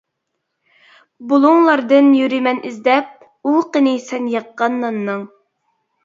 بۇلۇڭلاردىن 1.33 2.07
يۈرىمەن 2.19 2.61
ئىزدەپ، 2.69 3.11
ئۇۋىقىنى 3.49 3.93
سەن 4.07 4.25
ياققان 4.37 4.79
ناننىڭ. 4.85 5.21